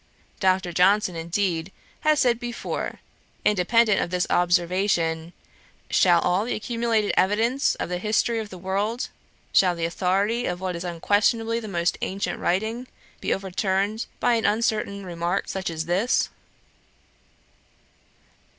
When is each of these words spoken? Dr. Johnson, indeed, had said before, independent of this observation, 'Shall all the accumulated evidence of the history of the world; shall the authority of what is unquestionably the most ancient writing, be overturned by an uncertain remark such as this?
Dr. 0.39 0.73
Johnson, 0.73 1.15
indeed, 1.15 1.71
had 1.99 2.17
said 2.17 2.39
before, 2.39 3.01
independent 3.45 4.01
of 4.01 4.09
this 4.09 4.25
observation, 4.31 5.31
'Shall 5.91 6.19
all 6.21 6.43
the 6.43 6.55
accumulated 6.55 7.13
evidence 7.15 7.75
of 7.75 7.87
the 7.87 7.99
history 7.99 8.39
of 8.39 8.49
the 8.49 8.57
world; 8.57 9.09
shall 9.53 9.75
the 9.75 9.85
authority 9.85 10.47
of 10.47 10.59
what 10.59 10.75
is 10.75 10.83
unquestionably 10.83 11.59
the 11.59 11.67
most 11.67 11.99
ancient 12.01 12.39
writing, 12.39 12.87
be 13.19 13.31
overturned 13.31 14.07
by 14.19 14.33
an 14.33 14.45
uncertain 14.47 15.05
remark 15.05 15.47
such 15.47 15.69
as 15.69 15.85
this? 15.85 16.29